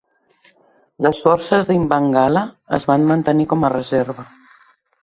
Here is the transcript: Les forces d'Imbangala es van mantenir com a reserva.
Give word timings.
Les 1.07 1.19
forces 1.25 1.69
d'Imbangala 1.69 2.45
es 2.79 2.89
van 2.95 3.07
mantenir 3.13 3.51
com 3.55 3.71
a 3.71 3.75
reserva. 3.79 4.29